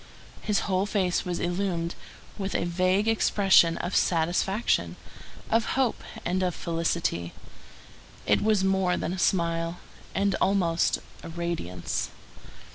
[0.41, 1.93] His whole face was illumined
[2.35, 4.95] with a vague expression of satisfaction,
[5.51, 7.33] of hope, and of felicity.
[8.25, 9.77] It was more than a smile,
[10.15, 12.09] and almost a radiance.